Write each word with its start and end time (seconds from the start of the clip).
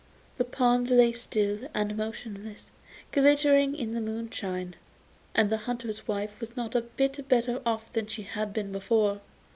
The 0.39 0.45
pond 0.45 0.89
lay 0.89 1.11
still 1.11 1.59
and 1.75 1.95
motionless, 1.95 2.71
glittering 3.11 3.75
in 3.75 3.93
the 3.93 4.01
moonshine, 4.01 4.75
and 5.35 5.51
the 5.51 5.57
hunter's 5.69 6.07
wife 6.07 6.31
was 6.39 6.57
not 6.57 6.73
a 6.73 6.81
bit 6.81 7.29
better 7.29 7.61
off 7.67 7.93
than 7.93 8.07
she 8.07 8.23
had 8.23 8.51
been 8.51 8.71
before. 8.71 9.21